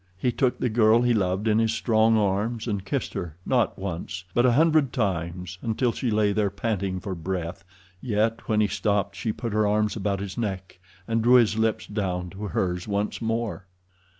He 0.17 0.31
took 0.31 0.57
the 0.57 0.67
girl 0.67 1.03
he 1.03 1.13
loved 1.13 1.47
in 1.47 1.59
his 1.59 1.73
strong 1.73 2.17
arms, 2.17 2.65
and 2.65 2.83
kissed 2.83 3.13
her 3.13 3.35
not 3.45 3.77
once, 3.77 4.23
but 4.33 4.47
a 4.47 4.53
hundred 4.53 4.91
times, 4.91 5.59
until 5.61 5.91
she 5.91 6.09
lay 6.09 6.33
there 6.33 6.49
panting 6.49 6.99
for 6.99 7.13
breath; 7.13 7.63
yet 8.01 8.49
when 8.49 8.61
he 8.61 8.67
stopped 8.67 9.15
she 9.15 9.31
put 9.31 9.53
her 9.53 9.67
arms 9.67 9.95
about 9.95 10.19
his 10.19 10.39
neck 10.39 10.79
and 11.07 11.21
drew 11.21 11.35
his 11.35 11.55
lips 11.59 11.85
down 11.85 12.31
to 12.31 12.45
hers 12.45 12.87
once 12.87 13.21
more. 13.21 13.67